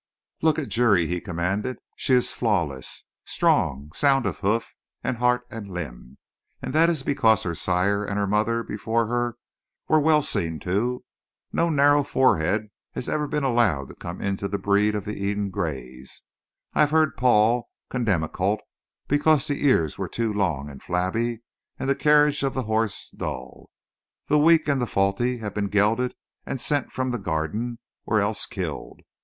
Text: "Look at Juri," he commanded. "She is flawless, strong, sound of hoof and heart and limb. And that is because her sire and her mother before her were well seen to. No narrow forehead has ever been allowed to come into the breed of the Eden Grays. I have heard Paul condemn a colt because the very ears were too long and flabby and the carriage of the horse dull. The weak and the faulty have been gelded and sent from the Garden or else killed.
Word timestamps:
"Look 0.41 0.57
at 0.57 0.69
Juri," 0.69 1.05
he 1.05 1.21
commanded. 1.21 1.77
"She 1.95 2.13
is 2.15 2.31
flawless, 2.31 3.05
strong, 3.23 3.91
sound 3.93 4.25
of 4.25 4.39
hoof 4.39 4.73
and 5.03 5.17
heart 5.17 5.43
and 5.51 5.69
limb. 5.69 6.17
And 6.59 6.73
that 6.73 6.89
is 6.89 7.03
because 7.03 7.43
her 7.43 7.53
sire 7.53 8.03
and 8.03 8.17
her 8.17 8.25
mother 8.25 8.63
before 8.63 9.05
her 9.05 9.35
were 9.87 10.01
well 10.01 10.23
seen 10.23 10.57
to. 10.61 11.03
No 11.53 11.69
narrow 11.69 12.01
forehead 12.01 12.69
has 12.93 13.07
ever 13.07 13.27
been 13.27 13.43
allowed 13.43 13.89
to 13.89 13.93
come 13.93 14.19
into 14.21 14.47
the 14.47 14.57
breed 14.57 14.95
of 14.95 15.05
the 15.05 15.13
Eden 15.23 15.51
Grays. 15.51 16.23
I 16.73 16.79
have 16.81 16.89
heard 16.89 17.15
Paul 17.15 17.69
condemn 17.91 18.23
a 18.23 18.27
colt 18.27 18.63
because 19.07 19.45
the 19.47 19.53
very 19.53 19.67
ears 19.67 19.99
were 19.99 20.09
too 20.09 20.33
long 20.33 20.67
and 20.67 20.81
flabby 20.81 21.41
and 21.77 21.87
the 21.87 21.93
carriage 21.93 22.41
of 22.41 22.55
the 22.55 22.63
horse 22.63 23.11
dull. 23.11 23.69
The 24.29 24.39
weak 24.39 24.67
and 24.67 24.81
the 24.81 24.87
faulty 24.87 25.37
have 25.37 25.53
been 25.53 25.67
gelded 25.67 26.15
and 26.43 26.59
sent 26.59 26.91
from 26.91 27.11
the 27.11 27.19
Garden 27.19 27.77
or 28.03 28.19
else 28.19 28.47
killed. 28.47 29.01